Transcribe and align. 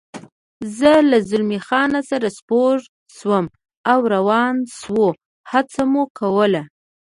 زه 0.77 0.91
له 1.09 1.17
زلمی 1.29 1.59
خان 1.67 1.91
سره 2.09 2.27
سپور 2.37 2.75
شوم 3.17 3.45
او 3.91 3.99
روان 4.13 4.55
شو، 4.79 5.05
هڅه 5.51 5.81
مو 5.91 6.03
کول. 6.19 6.53